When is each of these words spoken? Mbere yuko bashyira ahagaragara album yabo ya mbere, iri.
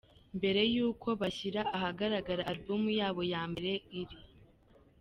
Mbere 0.37 0.61
yuko 0.73 1.07
bashyira 1.21 1.61
ahagaragara 1.77 2.43
album 2.51 2.83
yabo 2.99 3.21
ya 3.33 3.41
mbere, 3.51 3.71
iri. 3.99 4.17